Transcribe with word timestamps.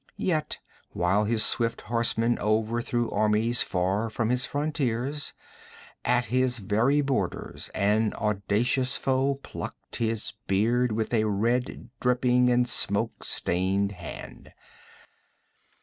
Yet, 0.17 0.57
while 0.93 1.25
his 1.25 1.45
swift 1.45 1.81
horsemen 1.81 2.39
overthrew 2.39 3.11
armies 3.11 3.61
far 3.61 4.09
from 4.09 4.29
his 4.29 4.47
frontiers, 4.47 5.35
at 6.03 6.25
his 6.25 6.57
very 6.57 7.01
borders 7.01 7.69
an 7.75 8.11
audacious 8.15 8.95
foe 8.97 9.35
plucked 9.43 9.97
his 9.97 10.33
beard 10.47 10.91
with 10.91 11.13
a 11.13 11.25
red 11.25 11.89
dripping 11.99 12.49
and 12.49 12.67
smoke 12.67 13.23
stained 13.23 13.91
hand. 13.91 14.51